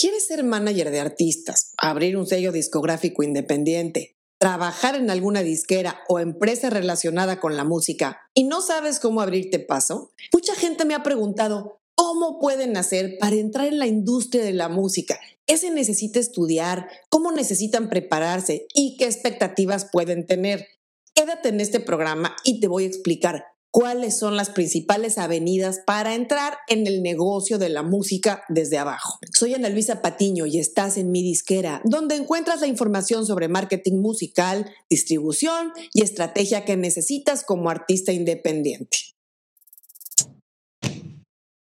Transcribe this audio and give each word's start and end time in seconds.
¿Quieres 0.00 0.28
ser 0.28 0.44
manager 0.44 0.90
de 0.90 0.98
artistas, 0.98 1.74
abrir 1.76 2.16
un 2.16 2.26
sello 2.26 2.52
discográfico 2.52 3.22
independiente, 3.22 4.16
trabajar 4.38 4.94
en 4.94 5.10
alguna 5.10 5.42
disquera 5.42 6.00
o 6.08 6.18
empresa 6.18 6.70
relacionada 6.70 7.38
con 7.38 7.54
la 7.54 7.64
música 7.64 8.18
y 8.32 8.44
no 8.44 8.62
sabes 8.62 8.98
cómo 8.98 9.20
abrirte 9.20 9.58
paso? 9.58 10.14
Mucha 10.32 10.54
gente 10.54 10.86
me 10.86 10.94
ha 10.94 11.02
preguntado, 11.02 11.82
¿cómo 11.96 12.38
pueden 12.38 12.78
hacer 12.78 13.18
para 13.20 13.36
entrar 13.36 13.66
en 13.66 13.78
la 13.78 13.86
industria 13.86 14.42
de 14.42 14.54
la 14.54 14.70
música? 14.70 15.20
¿Qué 15.44 15.58
se 15.58 15.70
necesita 15.70 16.18
estudiar? 16.18 16.88
¿Cómo 17.10 17.30
necesitan 17.30 17.90
prepararse? 17.90 18.64
¿Y 18.72 18.96
qué 18.96 19.04
expectativas 19.04 19.90
pueden 19.92 20.24
tener? 20.24 20.66
Quédate 21.14 21.50
en 21.50 21.60
este 21.60 21.78
programa 21.78 22.34
y 22.42 22.60
te 22.60 22.68
voy 22.68 22.84
a 22.84 22.88
explicar 22.88 23.44
cuáles 23.70 24.18
son 24.18 24.36
las 24.36 24.50
principales 24.50 25.18
avenidas 25.18 25.80
para 25.86 26.14
entrar 26.14 26.58
en 26.68 26.86
el 26.86 27.02
negocio 27.02 27.58
de 27.58 27.68
la 27.68 27.82
música 27.82 28.42
desde 28.48 28.78
abajo. 28.78 29.18
Soy 29.32 29.54
Ana 29.54 29.68
Luisa 29.68 30.02
Patiño 30.02 30.46
y 30.46 30.58
estás 30.58 30.96
en 30.96 31.10
mi 31.10 31.22
disquera, 31.22 31.80
donde 31.84 32.16
encuentras 32.16 32.60
la 32.60 32.66
información 32.66 33.26
sobre 33.26 33.48
marketing 33.48 34.00
musical, 34.00 34.70
distribución 34.88 35.72
y 35.94 36.02
estrategia 36.02 36.64
que 36.64 36.76
necesitas 36.76 37.44
como 37.44 37.70
artista 37.70 38.12
independiente. 38.12 38.98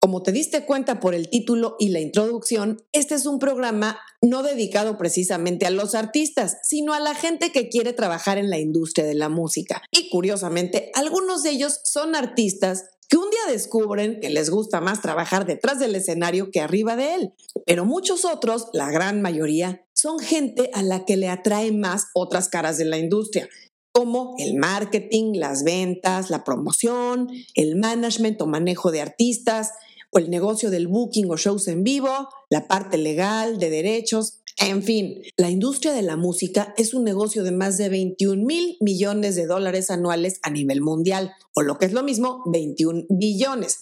Como 0.03 0.23
te 0.23 0.33
diste 0.33 0.65
cuenta 0.65 0.99
por 0.99 1.15
el 1.15 1.29
título 1.29 1.77
y 1.79 1.91
la 1.91 2.01
introducción, 2.01 2.83
este 2.93 3.15
es 3.15 3.27
un 3.27 3.39
programa 3.39 4.01
no 4.23 4.43
dedicado 4.43 4.97
precisamente 4.97 5.67
a 5.67 5.71
los 5.71 5.95
artistas, 5.95 6.57
sino 6.63 6.95
a 6.95 7.01
la 7.01 7.15
gente 7.15 7.53
que 7.53 7.69
quiere 7.69 7.93
trabajar 7.93 8.39
en 8.39 8.49
la 8.49 8.59
industria 8.59 9.05
de 9.05 9.15
la 9.15 9.29
música. 9.29 9.83
Y 9.91 10.09
curiosamente, 10.09 10.91
algunos 10.95 11.43
de 11.43 11.51
ellos 11.51 11.81
son 11.85 12.15
artistas 12.15 12.87
que 13.11 13.19
un 13.19 13.29
día 13.29 13.53
descubren 13.53 14.21
que 14.21 14.31
les 14.31 14.49
gusta 14.49 14.81
más 14.81 15.03
trabajar 15.03 15.45
detrás 15.45 15.79
del 15.79 15.95
escenario 15.95 16.51
que 16.51 16.61
arriba 16.61 16.97
de 16.97 17.17
él. 17.17 17.33
Pero 17.67 17.85
muchos 17.85 18.25
otros, 18.25 18.69
la 18.73 18.91
gran 18.91 19.21
mayoría, 19.21 19.85
son 19.95 20.19
gente 20.19 20.71
a 20.73 20.83
la 20.83 21.05
que 21.05 21.19
le 21.19 21.29
atrae 21.29 21.73
más 21.73 22.07
otras 22.15 22.49
caras 22.49 22.79
de 22.79 22.87
la 22.87 22.97
industria, 22.97 23.51
como 23.93 24.35
el 24.39 24.55
marketing, 24.55 25.35
las 25.35 25.63
ventas, 25.63 26.31
la 26.31 26.43
promoción, 26.43 27.29
el 27.55 27.77
management 27.77 28.41
o 28.41 28.47
manejo 28.47 28.93
de 28.93 29.03
artistas, 29.03 29.73
o 30.11 30.19
el 30.19 30.31
negocio 30.31 30.71
del 30.71 30.89
booking 30.89 31.31
o 31.31 31.37
shows 31.37 31.69
en 31.69 31.85
vivo, 31.85 32.29
la 32.51 32.67
parte 32.67 32.99
legal, 32.99 33.59
de 33.59 33.71
derechos, 33.71 34.41
en 34.63 34.83
fin, 34.83 35.23
la 35.39 35.49
industria 35.49 35.95
de 35.95 36.03
la 36.03 36.19
música 36.19 36.75
es 36.77 36.93
un 36.93 37.03
negocio 37.03 37.45
de 37.45 37.51
más 37.51 37.79
de 37.79 37.89
21 37.89 38.45
mil 38.45 38.77
millones 38.81 39.35
de 39.35 39.47
dólares 39.47 39.91
anuales 39.91 40.39
a 40.43 40.51
nivel 40.51 40.83
mundial, 40.83 41.33
o 41.55 41.63
lo 41.63 41.79
que 41.79 41.87
es 41.87 41.95
lo 41.95 42.03
mismo, 42.03 42.43
21 42.45 43.07
billones. 43.09 43.79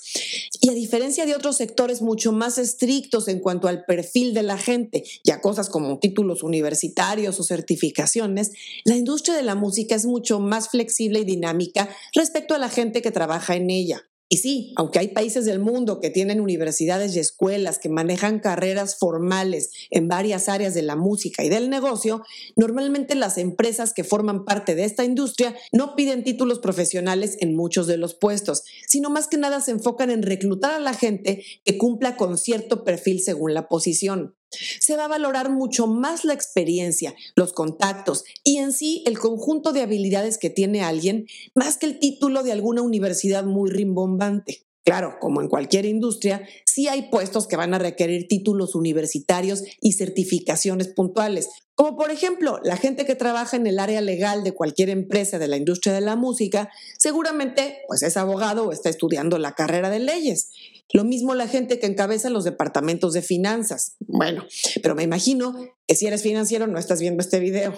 Y 0.60 0.68
a 0.68 0.74
diferencia 0.74 1.26
de 1.26 1.34
otros 1.34 1.56
sectores 1.56 2.00
mucho 2.00 2.30
más 2.30 2.58
estrictos 2.58 3.26
en 3.26 3.40
cuanto 3.40 3.66
al 3.66 3.86
perfil 3.86 4.34
de 4.34 4.44
la 4.44 4.56
gente 4.56 5.02
y 5.24 5.32
a 5.32 5.40
cosas 5.40 5.68
como 5.68 5.98
títulos 5.98 6.44
universitarios 6.44 7.40
o 7.40 7.42
certificaciones, 7.42 8.52
la 8.84 8.96
industria 8.96 9.34
de 9.34 9.42
la 9.42 9.56
música 9.56 9.96
es 9.96 10.06
mucho 10.06 10.38
más 10.38 10.68
flexible 10.68 11.18
y 11.18 11.24
dinámica 11.24 11.88
respecto 12.14 12.54
a 12.54 12.58
la 12.58 12.68
gente 12.68 13.02
que 13.02 13.10
trabaja 13.10 13.56
en 13.56 13.70
ella. 13.70 14.07
Y 14.30 14.38
sí, 14.38 14.72
aunque 14.76 14.98
hay 14.98 15.08
países 15.08 15.46
del 15.46 15.58
mundo 15.58 16.00
que 16.00 16.10
tienen 16.10 16.40
universidades 16.40 17.16
y 17.16 17.18
escuelas 17.18 17.78
que 17.78 17.88
manejan 17.88 18.40
carreras 18.40 18.96
formales 18.98 19.70
en 19.90 20.08
varias 20.08 20.50
áreas 20.50 20.74
de 20.74 20.82
la 20.82 20.96
música 20.96 21.44
y 21.44 21.48
del 21.48 21.70
negocio, 21.70 22.22
normalmente 22.54 23.14
las 23.14 23.38
empresas 23.38 23.94
que 23.94 24.04
forman 24.04 24.44
parte 24.44 24.74
de 24.74 24.84
esta 24.84 25.04
industria 25.04 25.56
no 25.72 25.96
piden 25.96 26.24
títulos 26.24 26.58
profesionales 26.58 27.38
en 27.40 27.56
muchos 27.56 27.86
de 27.86 27.96
los 27.96 28.14
puestos, 28.14 28.64
sino 28.86 29.08
más 29.08 29.28
que 29.28 29.38
nada 29.38 29.62
se 29.62 29.70
enfocan 29.70 30.10
en 30.10 30.22
reclutar 30.22 30.72
a 30.72 30.80
la 30.80 30.92
gente 30.92 31.42
que 31.64 31.78
cumpla 31.78 32.16
con 32.16 32.36
cierto 32.36 32.84
perfil 32.84 33.20
según 33.20 33.54
la 33.54 33.66
posición. 33.66 34.37
Se 34.50 34.96
va 34.96 35.04
a 35.04 35.08
valorar 35.08 35.50
mucho 35.50 35.86
más 35.86 36.24
la 36.24 36.32
experiencia, 36.34 37.14
los 37.34 37.52
contactos 37.52 38.24
y 38.44 38.58
en 38.58 38.72
sí 38.72 39.02
el 39.06 39.18
conjunto 39.18 39.72
de 39.72 39.82
habilidades 39.82 40.38
que 40.38 40.50
tiene 40.50 40.82
alguien, 40.82 41.26
más 41.54 41.76
que 41.76 41.86
el 41.86 41.98
título 41.98 42.42
de 42.42 42.52
alguna 42.52 42.82
universidad 42.82 43.44
muy 43.44 43.70
rimbombante. 43.70 44.67
Claro, 44.88 45.18
como 45.20 45.42
en 45.42 45.48
cualquier 45.48 45.84
industria, 45.84 46.48
sí 46.64 46.88
hay 46.88 47.10
puestos 47.10 47.46
que 47.46 47.56
van 47.56 47.74
a 47.74 47.78
requerir 47.78 48.26
títulos 48.26 48.74
universitarios 48.74 49.62
y 49.82 49.92
certificaciones 49.92 50.88
puntuales, 50.88 51.50
como 51.74 51.94
por 51.94 52.10
ejemplo 52.10 52.58
la 52.64 52.78
gente 52.78 53.04
que 53.04 53.14
trabaja 53.14 53.58
en 53.58 53.66
el 53.66 53.80
área 53.80 54.00
legal 54.00 54.42
de 54.44 54.52
cualquier 54.52 54.88
empresa 54.88 55.38
de 55.38 55.46
la 55.46 55.58
industria 55.58 55.92
de 55.92 56.00
la 56.00 56.16
música, 56.16 56.70
seguramente 56.96 57.82
pues 57.86 58.02
es 58.02 58.16
abogado 58.16 58.66
o 58.66 58.72
está 58.72 58.88
estudiando 58.88 59.36
la 59.36 59.52
carrera 59.52 59.90
de 59.90 59.98
leyes. 59.98 60.52
Lo 60.94 61.04
mismo 61.04 61.34
la 61.34 61.48
gente 61.48 61.78
que 61.78 61.86
encabeza 61.86 62.30
los 62.30 62.44
departamentos 62.44 63.12
de 63.12 63.20
finanzas. 63.20 63.96
Bueno, 64.00 64.46
pero 64.82 64.94
me 64.94 65.02
imagino 65.02 65.54
que 65.86 65.96
si 65.96 66.06
eres 66.06 66.22
financiero 66.22 66.66
no 66.66 66.78
estás 66.78 66.98
viendo 66.98 67.20
este 67.20 67.40
video. 67.40 67.74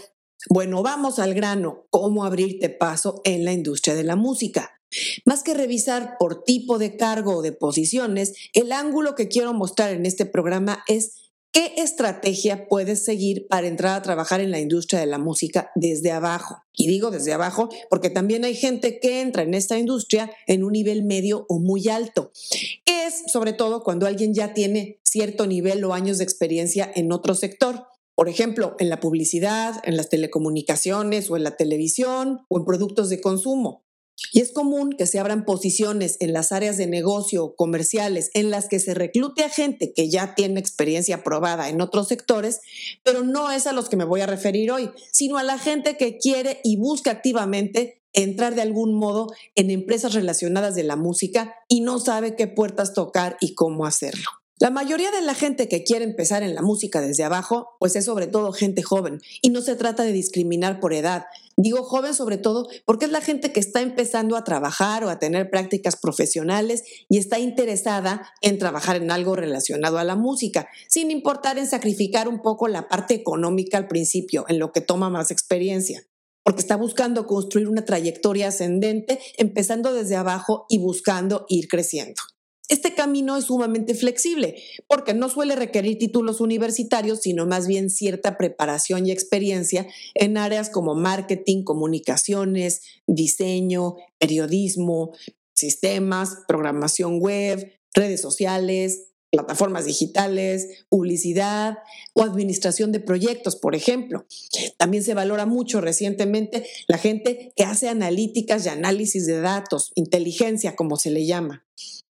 Bueno, 0.49 0.85
vamos 0.85 1.19
al 1.19 1.35
grano, 1.35 1.89
cómo 1.91 2.25
abrirte 2.25 2.69
paso 2.69 3.21
en 3.25 3.45
la 3.45 3.53
industria 3.53 3.97
de 3.97 4.05
la 4.05 4.15
música. 4.15 4.80
Más 5.25 5.43
que 5.43 5.55
revisar 5.55 6.17
por 6.19 6.45
tipo 6.45 6.79
de 6.79 6.97
cargo 6.97 7.37
o 7.37 7.43
de 7.43 7.53
posiciones, 7.53 8.35
el 8.53 8.73
ángulo 8.73 9.15
que 9.15 9.29
quiero 9.29 9.53
mostrar 9.53 9.93
en 9.93 10.07
este 10.07 10.27
programa 10.27 10.83
es 10.89 11.31
¿Qué 11.53 11.75
estrategia 11.79 12.69
puedes 12.69 13.05
seguir 13.05 13.49
para 13.49 13.67
entrar 13.67 13.97
a 13.97 14.03
trabajar 14.03 14.41
en 14.41 14.53
la 14.53 14.61
industria 14.61 15.01
de 15.01 15.07
la 15.07 15.19
música 15.19 15.73
desde 15.75 16.13
abajo? 16.13 16.63
Y 16.73 16.87
digo 16.87 17.11
desde 17.11 17.33
abajo 17.33 17.69
porque 17.89 18.09
también 18.09 18.45
hay 18.45 18.55
gente 18.55 19.01
que 19.01 19.21
entra 19.21 19.43
en 19.43 19.55
esta 19.55 19.77
industria 19.77 20.31
en 20.47 20.63
un 20.63 20.71
nivel 20.71 21.03
medio 21.03 21.47
o 21.49 21.59
muy 21.59 21.89
alto, 21.89 22.31
es 22.87 23.33
sobre 23.33 23.53
todo 23.53 23.83
cuando 23.83 24.07
alguien 24.07 24.33
ya 24.33 24.55
tiene 24.55 25.01
cierto 25.03 25.49
nivel 25.49 25.83
o 25.83 25.93
años 25.93 26.19
de 26.19 26.25
experiencia 26.25 26.89
en 26.95 27.11
otro 27.11 27.35
sector. 27.35 27.85
Por 28.15 28.29
ejemplo, 28.29 28.77
en 28.79 28.89
la 28.89 29.01
publicidad, 29.01 29.75
en 29.83 29.97
las 29.97 30.09
telecomunicaciones 30.09 31.31
o 31.31 31.37
en 31.37 31.43
la 31.43 31.57
televisión 31.57 32.43
o 32.49 32.59
en 32.59 32.65
productos 32.65 33.09
de 33.09 33.21
consumo. 33.21 33.83
Y 34.33 34.41
es 34.41 34.53
común 34.53 34.93
que 34.93 35.07
se 35.07 35.19
abran 35.19 35.45
posiciones 35.45 36.17
en 36.21 36.33
las 36.33 36.53
áreas 36.53 36.77
de 36.77 36.87
negocio 36.87 37.55
comerciales 37.57 38.31
en 38.35 38.51
las 38.51 38.69
que 38.69 38.81
se 38.81 38.95
reclute 38.95 39.45
a 39.45 39.49
gente 39.49 39.93
que 39.93 40.09
ya 40.09 40.35
tiene 40.35 40.61
experiencia 40.61 41.23
probada 41.23 41.69
en 41.69 41.81
otros 41.81 42.09
sectores, 42.09 42.61
pero 43.03 43.23
no 43.23 43.51
es 43.51 43.67
a 43.67 43.73
los 43.73 43.89
que 43.89 43.97
me 43.97 44.05
voy 44.05 44.21
a 44.21 44.27
referir 44.27 44.71
hoy, 44.71 44.91
sino 45.13 45.39
a 45.39 45.43
la 45.43 45.59
gente 45.59 45.97
que 45.97 46.19
quiere 46.19 46.61
y 46.65 46.77
busca 46.77 47.11
activamente 47.11 48.01
entrar 48.13 48.55
de 48.55 48.63
algún 48.63 48.95
modo 48.95 49.33
en 49.55 49.71
empresas 49.71 50.15
relacionadas 50.15 50.75
de 50.75 50.85
la 50.85 50.97
música 50.97 51.55
y 51.69 51.81
no 51.81 52.01
sabe 52.01 52.37
qué 52.37 52.47
puertas 52.49 52.93
tocar 52.93 53.37
y 53.41 53.55
cómo 53.55 53.87
hacerlo. 53.87 54.40
La 54.63 54.69
mayoría 54.69 55.11
de 55.11 55.23
la 55.23 55.33
gente 55.33 55.69
que 55.69 55.85
quiere 55.85 56.05
empezar 56.05 56.43
en 56.43 56.55
la 56.55 56.61
música 56.61 57.01
desde 57.01 57.25
abajo, 57.25 57.71
pues 57.79 57.97
es 57.97 58.05
sobre 58.05 58.27
todo 58.27 58.53
gente 58.53 58.83
joven 58.83 59.23
y 59.41 59.49
no 59.49 59.63
se 59.63 59.75
trata 59.75 60.03
de 60.03 60.13
discriminar 60.13 60.81
por 60.81 60.93
edad. 60.93 61.25
Digo 61.57 61.83
joven 61.83 62.13
sobre 62.13 62.37
todo 62.37 62.69
porque 62.85 63.07
es 63.07 63.11
la 63.11 63.23
gente 63.23 63.53
que 63.53 63.61
está 63.61 63.81
empezando 63.81 64.37
a 64.37 64.45
trabajar 64.45 65.03
o 65.03 65.09
a 65.09 65.19
tener 65.19 65.49
prácticas 65.49 65.97
profesionales 65.97 66.85
y 67.09 67.17
está 67.17 67.39
interesada 67.39 68.31
en 68.43 68.59
trabajar 68.59 68.97
en 68.97 69.11
algo 69.11 69.35
relacionado 69.35 69.97
a 69.97 70.05
la 70.05 70.15
música, 70.15 70.69
sin 70.91 71.11
importar 71.11 71.57
en 71.57 71.67
sacrificar 71.67 72.29
un 72.29 72.43
poco 72.43 72.69
la 72.69 72.87
parte 72.87 73.15
económica 73.15 73.79
al 73.79 73.89
principio, 73.89 74.45
en 74.47 74.59
lo 74.59 74.73
que 74.73 74.83
toma 74.83 75.09
más 75.09 75.31
experiencia 75.31 76.07
porque 76.43 76.61
está 76.61 76.77
buscando 76.77 77.27
construir 77.27 77.69
una 77.69 77.85
trayectoria 77.85 78.49
ascendente, 78.49 79.21
empezando 79.37 79.95
desde 79.95 80.17
abajo 80.17 80.67
y 80.69 80.79
buscando 80.79 81.47
ir 81.49 81.69
creciendo. 81.69 82.21
Este 82.71 82.95
camino 82.95 83.37
es 83.37 83.47
sumamente 83.47 83.97
flexible 83.97 84.55
porque 84.87 85.13
no 85.13 85.29
suele 85.29 85.57
requerir 85.57 85.99
títulos 85.99 86.41
universitarios, 86.41 87.21
sino 87.21 87.45
más 87.45 87.67
bien 87.67 87.91
cierta 87.91 88.39
preparación 88.39 89.07
y 89.07 89.11
experiencia 89.11 89.89
en 90.15 90.39
áreas 90.39 90.71
como 90.71 90.95
marketing, 90.95 91.65
comunicaciones, 91.65 92.83
diseño, 93.09 93.97
periodismo, 94.19 95.13
sistemas, 95.53 96.45
programación 96.47 97.19
web, 97.19 97.73
redes 97.93 98.21
sociales, 98.21 99.09
plataformas 99.33 99.85
digitales, 99.85 100.85
publicidad 100.89 101.79
o 102.15 102.23
administración 102.23 102.93
de 102.93 103.01
proyectos, 103.01 103.57
por 103.57 103.75
ejemplo. 103.75 104.27
También 104.77 105.03
se 105.03 105.15
valora 105.15 105.45
mucho 105.45 105.81
recientemente 105.81 106.65
la 106.87 106.99
gente 106.99 107.53
que 107.57 107.65
hace 107.65 107.89
analíticas 107.89 108.65
y 108.65 108.69
análisis 108.69 109.27
de 109.27 109.41
datos, 109.41 109.91
inteligencia, 109.97 110.77
como 110.77 110.95
se 110.95 111.11
le 111.11 111.27
llama. 111.27 111.65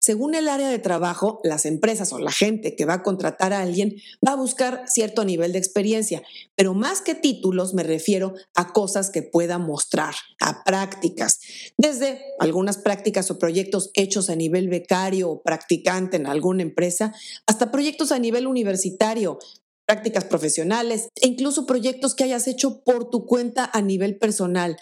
Según 0.07 0.37
el 0.37 0.47
área 0.47 0.69
de 0.69 0.79
trabajo, 0.79 1.41
las 1.43 1.67
empresas 1.67 2.13
o 2.13 2.21
la 2.21 2.31
gente 2.31 2.77
que 2.77 2.85
va 2.85 2.95
a 2.95 3.03
contratar 3.03 3.53
a 3.53 3.61
alguien 3.61 3.97
va 4.25 4.35
a 4.35 4.37
buscar 4.37 4.85
cierto 4.87 5.25
nivel 5.25 5.51
de 5.51 5.59
experiencia, 5.59 6.23
pero 6.55 6.75
más 6.75 7.01
que 7.01 7.17
títulos 7.17 7.75
me 7.75 7.83
refiero 7.83 8.33
a 8.55 8.73
cosas 8.73 9.11
que 9.11 9.25
pueda 9.25 9.59
mostrar, 9.59 10.15
a 10.41 10.63
prácticas, 10.63 11.41
desde 11.77 12.21
algunas 12.39 12.79
prácticas 12.79 13.33
o 13.33 13.41
proyectos 13.41 13.91
hechos 13.95 14.31
a 14.31 14.37
nivel 14.37 14.69
becario 14.69 15.29
o 15.29 15.43
practicante 15.43 16.19
en 16.19 16.29
alguna 16.29 16.63
empresa, 16.63 17.13
hasta 17.49 17.73
proyectos 17.73 18.13
a 18.13 18.21
nivel 18.21 18.47
universitario, 18.47 19.41
prácticas 19.87 20.25
profesionales 20.25 21.09
e 21.17 21.27
incluso 21.27 21.67
proyectos 21.67 22.15
que 22.15 22.23
hayas 22.23 22.47
hecho 22.47 22.85
por 22.85 23.11
tu 23.11 23.27
cuenta 23.27 23.69
a 23.73 23.81
nivel 23.81 24.19
personal 24.19 24.77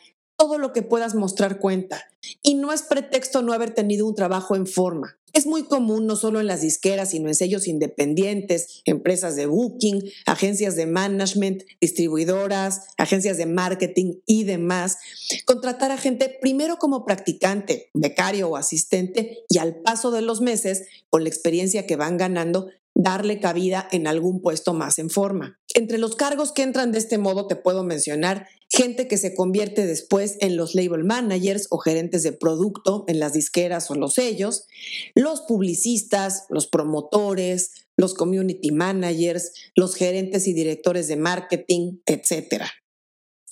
todo 0.45 0.59
lo 0.59 0.75
que 0.75 0.83
puedas 0.83 1.15
mostrar 1.15 1.59
cuenta. 1.59 2.05
Y 2.43 2.55
no 2.55 2.75
es 2.75 2.83
pretexto 2.83 3.41
no 3.41 3.55
haber 3.55 3.73
tenido 3.73 4.07
un 4.07 4.15
trabajo 4.15 4.57
en 4.57 4.67
forma. 4.67 5.17
Es 5.33 5.47
muy 5.47 5.65
común 5.65 6.07
no 6.07 6.17
solo 6.17 6.39
en 6.39 6.47
las 6.47 6.61
disqueras, 6.61 7.13
sino 7.13 7.29
en 7.29 7.35
sellos 7.35 7.67
independientes, 7.67 8.83
empresas 8.85 9.37
de 9.37 9.47
booking, 9.47 10.03
agencias 10.27 10.77
de 10.77 10.85
management, 10.85 11.63
distribuidoras, 11.81 12.83
agencias 12.99 13.39
de 13.39 13.47
marketing 13.47 14.17
y 14.27 14.45
demás, 14.45 14.99
contratar 15.47 15.91
a 15.91 15.97
gente 15.97 16.37
primero 16.43 16.77
como 16.77 17.07
practicante, 17.07 17.89
becario 17.95 18.51
o 18.51 18.57
asistente 18.57 19.45
y 19.49 19.57
al 19.59 19.77
paso 19.77 20.11
de 20.11 20.21
los 20.21 20.43
meses, 20.43 20.83
con 21.09 21.23
la 21.23 21.31
experiencia 21.31 21.87
que 21.87 21.97
van 21.97 22.19
ganando, 22.19 22.69
darle 22.95 23.41
cabida 23.41 23.89
en 23.91 24.07
algún 24.07 24.41
puesto 24.41 24.73
más 24.73 24.99
en 24.99 25.11
forma. 25.11 25.59
Entre 25.75 25.99
los 25.99 26.15
cargos 26.15 26.53
que 26.53 26.63
entran 26.63 26.93
de 26.93 26.99
este 26.99 27.19
modo 27.19 27.47
te 27.47 27.57
puedo 27.57 27.83
mencionar 27.83 28.47
gente 28.71 29.09
que 29.09 29.19
se 29.19 29.35
convierte 29.35 29.87
después 29.87 30.37
en 30.41 30.57
los 30.57 30.75
label 30.75 31.05
managers 31.05 31.67
o 31.71 31.79
gerentes 31.79 32.23
de 32.23 32.33
producto 32.33 33.05
en 33.09 33.19
las 33.19 33.33
disqueras 33.33 33.91
o 33.91 33.95
los 33.95 34.15
sellos, 34.15 34.67
los 35.15 35.41
publicistas, 35.43 36.47
los 36.49 36.67
promotores, 36.69 37.73
los 37.97 38.15
community 38.15 38.71
managers, 38.71 39.53
los 39.75 39.95
gerentes 39.97 40.47
y 40.47 40.53
directores 40.53 41.09
de 41.09 41.17
marketing, 41.17 41.99
etc 42.07 42.65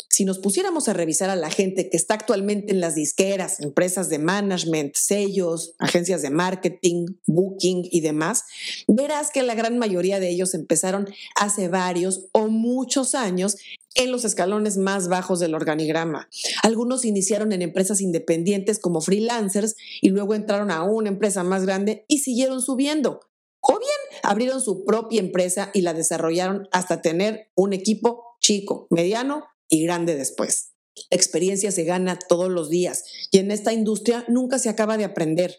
si 0.08 0.24
nos 0.24 0.38
pusiéramos 0.38 0.88
a 0.88 0.92
revisar 0.92 1.30
a 1.30 1.36
la 1.36 1.50
gente 1.50 1.88
que 1.90 1.96
está 1.96 2.14
actualmente 2.14 2.72
en 2.72 2.80
las 2.80 2.94
disqueras, 2.94 3.60
empresas 3.60 4.08
de 4.08 4.18
management, 4.18 4.94
sellos, 4.94 5.74
agencias 5.78 6.22
de 6.22 6.30
marketing, 6.30 7.06
booking 7.26 7.88
y 7.90 8.00
demás, 8.00 8.44
verás 8.86 9.30
que 9.30 9.42
la 9.42 9.54
gran 9.54 9.78
mayoría 9.78 10.20
de 10.20 10.30
ellos 10.30 10.54
empezaron 10.54 11.08
hace 11.36 11.68
varios 11.68 12.28
o 12.32 12.48
muchos 12.48 13.14
años 13.14 13.56
en 13.94 14.10
los 14.10 14.24
escalones 14.24 14.76
más 14.76 15.08
bajos 15.08 15.40
del 15.40 15.54
organigrama. 15.54 16.28
Algunos 16.62 17.04
iniciaron 17.04 17.52
en 17.52 17.62
empresas 17.62 18.00
independientes 18.00 18.78
como 18.78 19.00
freelancers 19.00 19.76
y 20.00 20.10
luego 20.10 20.34
entraron 20.34 20.70
a 20.70 20.82
una 20.82 21.08
empresa 21.08 21.42
más 21.42 21.64
grande 21.64 22.04
y 22.08 22.18
siguieron 22.18 22.62
subiendo. 22.62 23.20
O 23.60 23.78
bien 23.78 24.20
abrieron 24.22 24.60
su 24.60 24.84
propia 24.84 25.20
empresa 25.20 25.70
y 25.72 25.82
la 25.82 25.94
desarrollaron 25.94 26.68
hasta 26.72 27.00
tener 27.00 27.50
un 27.54 27.72
equipo 27.72 28.24
chico, 28.40 28.88
mediano 28.90 29.44
y 29.68 29.82
grande 29.84 30.16
después. 30.16 30.72
Experiencia 31.10 31.72
se 31.72 31.84
gana 31.84 32.18
todos 32.18 32.50
los 32.50 32.68
días 32.68 33.04
y 33.30 33.38
en 33.38 33.50
esta 33.50 33.72
industria 33.72 34.24
nunca 34.28 34.58
se 34.58 34.68
acaba 34.68 34.96
de 34.96 35.04
aprender. 35.04 35.56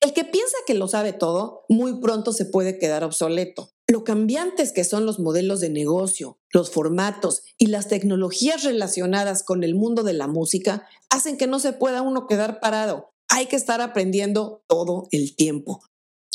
El 0.00 0.12
que 0.12 0.24
piensa 0.24 0.56
que 0.66 0.74
lo 0.74 0.88
sabe 0.88 1.12
todo, 1.12 1.64
muy 1.68 2.00
pronto 2.00 2.32
se 2.32 2.44
puede 2.44 2.78
quedar 2.78 3.04
obsoleto. 3.04 3.70
Lo 3.86 4.04
cambiantes 4.04 4.72
que 4.72 4.84
son 4.84 5.04
los 5.04 5.18
modelos 5.18 5.60
de 5.60 5.68
negocio, 5.68 6.38
los 6.52 6.70
formatos 6.70 7.42
y 7.58 7.66
las 7.66 7.88
tecnologías 7.88 8.64
relacionadas 8.64 9.42
con 9.42 9.62
el 9.62 9.74
mundo 9.74 10.02
de 10.02 10.14
la 10.14 10.26
música 10.26 10.86
hacen 11.10 11.36
que 11.36 11.46
no 11.46 11.58
se 11.60 11.72
pueda 11.72 12.02
uno 12.02 12.26
quedar 12.26 12.60
parado. 12.60 13.12
Hay 13.28 13.46
que 13.46 13.56
estar 13.56 13.80
aprendiendo 13.80 14.64
todo 14.68 15.08
el 15.10 15.36
tiempo. 15.36 15.82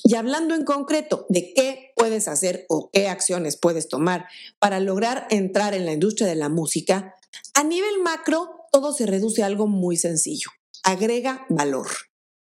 Y 0.10 0.16
hablando 0.16 0.56
en 0.56 0.66
concreto 0.66 1.28
de 1.30 1.54
qué 1.54 1.92
puedes 1.96 2.28
hacer 2.28 2.66
o 2.68 2.90
qué 2.92 3.10
acciones 3.10 3.58
puedes 3.58 3.88
tomar 3.88 4.26
para 4.58 4.80
lograr 4.80 5.28
entrar 5.30 5.76
en 5.76 5.86
la 5.86 5.94
industria 5.94 6.28
de 6.28 6.34
la 6.34 6.50
música, 6.50 7.14
a 7.54 7.64
nivel 7.64 8.00
macro, 8.02 8.50
todo 8.72 8.92
se 8.92 9.06
reduce 9.06 9.44
a 9.44 9.46
algo 9.46 9.68
muy 9.68 9.98
sencillo. 9.98 10.50
Agrega 10.84 11.46
valor. 11.50 11.86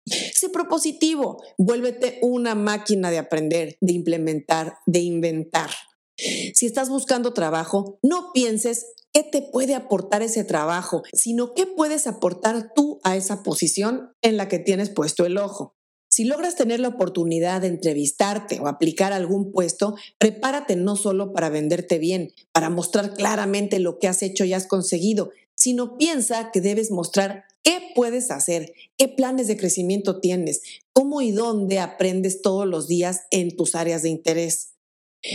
Sé 0.05 0.49
propositivo, 0.49 1.43
vuélvete 1.59 2.21
una 2.23 2.55
máquina 2.55 3.11
de 3.11 3.19
aprender, 3.19 3.77
de 3.81 3.95
implementar, 3.95 4.77
de 4.87 5.01
inventar. 5.01 5.71
Si 6.17 6.67
estás 6.67 6.89
buscando 6.89 7.33
trabajo, 7.33 7.99
no 8.01 8.31
pienses 8.33 8.87
qué 9.13 9.25
te 9.25 9.43
puede 9.43 9.75
aportar 9.75 10.23
ese 10.23 10.45
trabajo, 10.45 11.03
sino 11.13 11.53
qué 11.53 11.67
puedes 11.67 12.07
aportar 12.07 12.71
tú 12.77 13.01
a 13.03 13.17
esa 13.17 13.43
posición 13.43 14.13
en 14.23 14.37
la 14.37 14.47
que 14.47 14.61
tienes 14.61 14.89
puesto 14.89 15.27
el 15.27 15.37
ojo. 15.37 15.76
Si 16.17 16.25
logras 16.25 16.57
tener 16.57 16.81
la 16.81 16.89
oportunidad 16.89 17.61
de 17.61 17.67
entrevistarte 17.67 18.59
o 18.59 18.69
aplicar 18.69 19.13
algún 19.13 19.53
puesto, 19.53 19.97
prepárate 20.17 20.75
no 20.75 20.97
solo 20.97 21.35
para 21.35 21.51
venderte 21.51 21.99
bien, 21.99 22.33
para 22.53 22.71
mostrar 22.71 23.13
claramente 23.13 23.81
lo 23.81 23.99
que 23.99 24.09
has 24.09 24.23
hecho 24.23 24.47
y 24.47 24.55
has 24.55 24.67
conseguido, 24.67 25.29
sino 25.55 25.99
piensa 25.99 26.51
que 26.53 26.63
debes 26.63 26.91
mostrar 26.91 27.45
qué 27.63 27.91
puedes 27.95 28.31
hacer, 28.31 28.73
qué 28.97 29.09
planes 29.09 29.47
de 29.47 29.59
crecimiento 29.59 30.19
tienes, 30.19 30.63
cómo 30.95 31.21
y 31.21 31.33
dónde 31.33 31.81
aprendes 31.81 32.41
todos 32.41 32.67
los 32.67 32.89
días 32.89 33.27
en 33.31 33.55
tus 33.55 33.75
áreas 33.75 34.01
de 34.01 34.09
interés. 34.09 34.76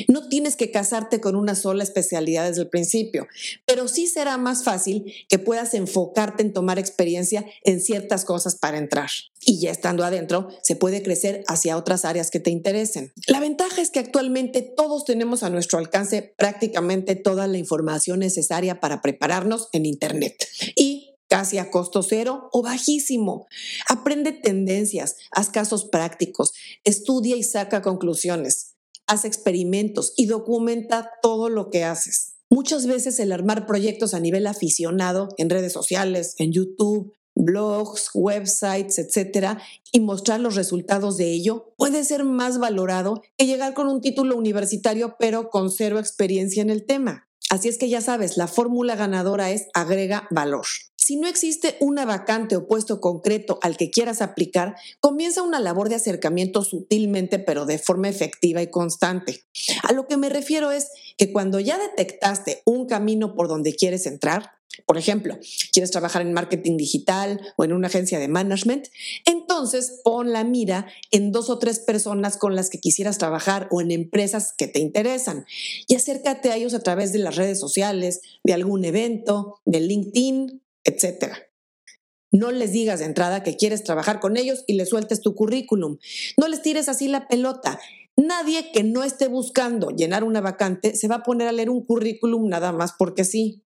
No 0.07 0.27
tienes 0.27 0.55
que 0.55 0.71
casarte 0.71 1.21
con 1.21 1.35
una 1.35 1.55
sola 1.55 1.83
especialidad 1.83 2.47
desde 2.47 2.61
el 2.61 2.69
principio, 2.69 3.27
pero 3.65 3.87
sí 3.87 4.07
será 4.07 4.37
más 4.37 4.63
fácil 4.63 5.13
que 5.29 5.39
puedas 5.39 5.73
enfocarte 5.73 6.43
en 6.43 6.53
tomar 6.53 6.79
experiencia 6.79 7.45
en 7.63 7.81
ciertas 7.81 8.25
cosas 8.25 8.55
para 8.55 8.77
entrar. 8.77 9.09
Y 9.43 9.59
ya 9.59 9.71
estando 9.71 10.03
adentro, 10.03 10.49
se 10.61 10.75
puede 10.75 11.01
crecer 11.01 11.43
hacia 11.47 11.77
otras 11.77 12.05
áreas 12.05 12.29
que 12.29 12.39
te 12.39 12.51
interesen. 12.51 13.11
La 13.27 13.39
ventaja 13.39 13.81
es 13.81 13.89
que 13.89 13.99
actualmente 13.99 14.61
todos 14.61 15.05
tenemos 15.05 15.43
a 15.43 15.49
nuestro 15.49 15.79
alcance 15.79 16.33
prácticamente 16.37 17.15
toda 17.15 17.47
la 17.47 17.57
información 17.57 18.19
necesaria 18.19 18.79
para 18.79 19.01
prepararnos 19.01 19.69
en 19.73 19.85
Internet. 19.85 20.47
Y 20.75 21.11
casi 21.31 21.59
a 21.59 21.71
costo 21.71 22.03
cero 22.03 22.49
o 22.51 22.61
bajísimo. 22.61 23.47
Aprende 23.87 24.33
tendencias, 24.33 25.15
haz 25.31 25.49
casos 25.49 25.85
prácticos, 25.85 26.51
estudia 26.83 27.37
y 27.37 27.43
saca 27.43 27.81
conclusiones 27.81 28.70
haz 29.11 29.25
experimentos 29.25 30.13
y 30.15 30.27
documenta 30.27 31.11
todo 31.21 31.49
lo 31.49 31.69
que 31.69 31.83
haces. 31.83 32.35
Muchas 32.49 32.87
veces 32.87 33.19
el 33.19 33.33
armar 33.33 33.65
proyectos 33.65 34.13
a 34.13 34.21
nivel 34.21 34.47
aficionado 34.47 35.29
en 35.37 35.49
redes 35.49 35.73
sociales, 35.73 36.35
en 36.37 36.53
YouTube, 36.53 37.13
blogs, 37.35 38.09
websites, 38.13 38.99
etcétera, 38.99 39.61
y 39.91 39.99
mostrar 39.99 40.39
los 40.39 40.55
resultados 40.55 41.17
de 41.17 41.31
ello 41.31 41.73
puede 41.77 42.05
ser 42.05 42.23
más 42.23 42.57
valorado 42.57 43.21
que 43.37 43.47
llegar 43.47 43.73
con 43.73 43.87
un 43.87 43.99
título 43.99 44.37
universitario 44.37 45.15
pero 45.19 45.49
con 45.49 45.71
cero 45.71 45.99
experiencia 45.99 46.61
en 46.61 46.69
el 46.69 46.85
tema. 46.85 47.27
Así 47.49 47.67
es 47.67 47.77
que 47.77 47.89
ya 47.89 47.99
sabes, 47.99 48.37
la 48.37 48.47
fórmula 48.47 48.95
ganadora 48.95 49.51
es 49.51 49.67
agrega 49.73 50.25
valor. 50.31 50.65
Si 51.03 51.15
no 51.15 51.27
existe 51.27 51.77
una 51.79 52.05
vacante 52.05 52.55
o 52.55 52.67
puesto 52.67 53.01
concreto 53.01 53.57
al 53.63 53.75
que 53.75 53.89
quieras 53.89 54.21
aplicar, 54.21 54.75
comienza 54.99 55.41
una 55.41 55.59
labor 55.59 55.89
de 55.89 55.95
acercamiento 55.95 56.63
sutilmente 56.63 57.39
pero 57.39 57.65
de 57.65 57.79
forma 57.79 58.07
efectiva 58.07 58.61
y 58.61 58.67
constante. 58.67 59.43
A 59.81 59.93
lo 59.93 60.07
que 60.07 60.17
me 60.17 60.29
refiero 60.29 60.71
es 60.71 60.89
que 61.17 61.31
cuando 61.31 61.59
ya 61.59 61.79
detectaste 61.79 62.61
un 62.65 62.85
camino 62.85 63.33
por 63.33 63.47
donde 63.47 63.73
quieres 63.73 64.05
entrar, 64.05 64.51
por 64.85 64.99
ejemplo, 64.99 65.39
quieres 65.73 65.89
trabajar 65.89 66.21
en 66.21 66.33
marketing 66.33 66.77
digital 66.77 67.41
o 67.57 67.63
en 67.63 67.73
una 67.73 67.87
agencia 67.87 68.19
de 68.19 68.27
management, 68.27 68.87
entonces 69.25 70.01
pon 70.03 70.31
la 70.31 70.43
mira 70.43 70.85
en 71.09 71.31
dos 71.31 71.49
o 71.49 71.57
tres 71.57 71.79
personas 71.79 72.37
con 72.37 72.55
las 72.55 72.69
que 72.69 72.79
quisieras 72.79 73.17
trabajar 73.17 73.67
o 73.71 73.81
en 73.81 73.89
empresas 73.89 74.53
que 74.55 74.67
te 74.67 74.79
interesan 74.79 75.45
y 75.87 75.95
acércate 75.95 76.51
a 76.51 76.57
ellos 76.57 76.75
a 76.75 76.79
través 76.79 77.11
de 77.11 77.19
las 77.19 77.37
redes 77.37 77.59
sociales, 77.59 78.21
de 78.43 78.53
algún 78.53 78.85
evento, 78.85 79.59
de 79.65 79.79
LinkedIn, 79.79 80.60
etc. 80.83 81.33
No 82.31 82.51
les 82.51 82.71
digas 82.71 82.99
de 82.99 83.05
entrada 83.05 83.43
que 83.43 83.57
quieres 83.57 83.83
trabajar 83.83 84.19
con 84.19 84.37
ellos 84.37 84.63
y 84.67 84.73
les 84.73 84.89
sueltes 84.89 85.21
tu 85.21 85.35
currículum. 85.35 85.97
No 86.37 86.47
les 86.47 86.61
tires 86.61 86.87
así 86.87 87.07
la 87.07 87.27
pelota. 87.27 87.79
Nadie 88.15 88.71
que 88.71 88.83
no 88.83 89.03
esté 89.03 89.27
buscando 89.27 89.89
llenar 89.89 90.23
una 90.23 90.41
vacante 90.41 90.95
se 90.95 91.07
va 91.07 91.15
a 91.15 91.23
poner 91.23 91.47
a 91.47 91.51
leer 91.51 91.69
un 91.69 91.85
currículum 91.85 92.47
nada 92.47 92.71
más 92.71 92.93
porque 92.97 93.25
sí. 93.25 93.63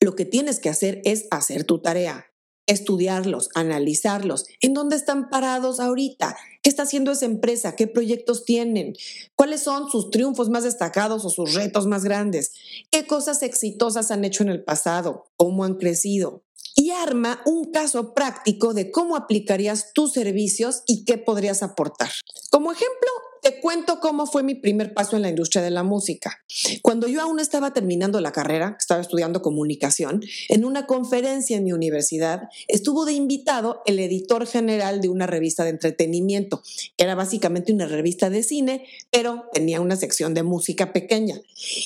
Lo 0.00 0.16
que 0.16 0.24
tienes 0.24 0.58
que 0.58 0.68
hacer 0.68 1.00
es 1.04 1.26
hacer 1.30 1.64
tu 1.64 1.80
tarea, 1.80 2.31
estudiarlos, 2.66 3.48
analizarlos, 3.54 4.46
en 4.60 4.74
dónde 4.74 4.96
están 4.96 5.28
parados 5.30 5.80
ahorita, 5.80 6.36
qué 6.62 6.70
está 6.70 6.84
haciendo 6.84 7.12
esa 7.12 7.26
empresa, 7.26 7.74
qué 7.76 7.86
proyectos 7.86 8.44
tienen, 8.44 8.94
cuáles 9.34 9.62
son 9.62 9.90
sus 9.90 10.10
triunfos 10.10 10.48
más 10.48 10.64
destacados 10.64 11.24
o 11.24 11.30
sus 11.30 11.54
retos 11.54 11.86
más 11.86 12.04
grandes, 12.04 12.52
qué 12.90 13.06
cosas 13.06 13.42
exitosas 13.42 14.10
han 14.10 14.24
hecho 14.24 14.42
en 14.42 14.50
el 14.50 14.62
pasado, 14.62 15.26
cómo 15.36 15.64
han 15.64 15.74
crecido. 15.74 16.42
Y 16.74 16.90
arma 16.90 17.42
un 17.44 17.70
caso 17.70 18.14
práctico 18.14 18.72
de 18.72 18.90
cómo 18.90 19.14
aplicarías 19.16 19.92
tus 19.92 20.12
servicios 20.12 20.82
y 20.86 21.04
qué 21.04 21.18
podrías 21.18 21.62
aportar. 21.62 22.10
Como 22.50 22.72
ejemplo, 22.72 23.10
te 23.42 23.58
cuento 23.60 23.98
cómo 23.98 24.26
fue 24.26 24.44
mi 24.44 24.54
primer 24.54 24.94
paso 24.94 25.16
en 25.16 25.22
la 25.22 25.28
industria 25.28 25.62
de 25.62 25.70
la 25.70 25.82
música. 25.82 26.44
Cuando 26.80 27.08
yo 27.08 27.20
aún 27.20 27.40
estaba 27.40 27.72
terminando 27.72 28.20
la 28.20 28.30
carrera, 28.30 28.76
estaba 28.78 29.00
estudiando 29.00 29.42
comunicación, 29.42 30.22
en 30.48 30.64
una 30.64 30.86
conferencia 30.86 31.56
en 31.56 31.64
mi 31.64 31.72
universidad 31.72 32.48
estuvo 32.68 33.04
de 33.04 33.14
invitado 33.14 33.82
el 33.84 33.98
editor 33.98 34.46
general 34.46 35.00
de 35.00 35.08
una 35.08 35.26
revista 35.26 35.64
de 35.64 35.70
entretenimiento. 35.70 36.62
Era 36.96 37.16
básicamente 37.16 37.72
una 37.72 37.86
revista 37.86 38.30
de 38.30 38.44
cine, 38.44 38.86
pero 39.10 39.48
tenía 39.52 39.80
una 39.80 39.96
sección 39.96 40.34
de 40.34 40.44
música 40.44 40.92
pequeña. 40.92 41.34